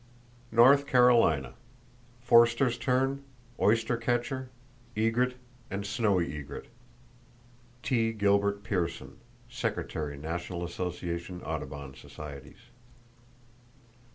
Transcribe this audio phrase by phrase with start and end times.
[0.51, 1.53] North Carolina:
[2.21, 3.23] Forster's tern,
[3.59, 4.47] oystercatcher,
[4.95, 5.35] egret
[5.69, 8.13] and snowy egret.—(T.
[8.13, 9.77] Gilbert Pearson, Sec.
[9.77, 10.25] Nat.
[10.25, 10.59] Asso.
[11.45, 12.71] Audubon Societies.)